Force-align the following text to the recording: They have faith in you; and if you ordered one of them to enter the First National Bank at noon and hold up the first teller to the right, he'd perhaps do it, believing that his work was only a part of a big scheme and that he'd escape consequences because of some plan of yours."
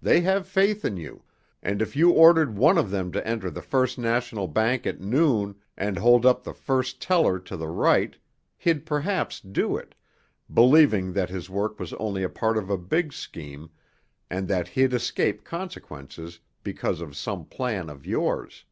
They 0.00 0.22
have 0.22 0.48
faith 0.48 0.86
in 0.86 0.96
you; 0.96 1.22
and 1.62 1.82
if 1.82 1.94
you 1.94 2.10
ordered 2.10 2.56
one 2.56 2.78
of 2.78 2.90
them 2.90 3.12
to 3.12 3.26
enter 3.26 3.50
the 3.50 3.60
First 3.60 3.98
National 3.98 4.48
Bank 4.48 4.86
at 4.86 5.02
noon 5.02 5.54
and 5.76 5.98
hold 5.98 6.24
up 6.24 6.42
the 6.42 6.54
first 6.54 6.98
teller 6.98 7.38
to 7.40 7.58
the 7.58 7.68
right, 7.68 8.16
he'd 8.56 8.86
perhaps 8.86 9.38
do 9.38 9.76
it, 9.76 9.94
believing 10.50 11.12
that 11.12 11.28
his 11.28 11.50
work 11.50 11.78
was 11.78 11.92
only 11.92 12.22
a 12.22 12.30
part 12.30 12.56
of 12.56 12.70
a 12.70 12.78
big 12.78 13.12
scheme 13.12 13.68
and 14.30 14.48
that 14.48 14.68
he'd 14.68 14.94
escape 14.94 15.44
consequences 15.44 16.40
because 16.62 17.02
of 17.02 17.14
some 17.14 17.44
plan 17.44 17.90
of 17.90 18.06
yours." 18.06 18.64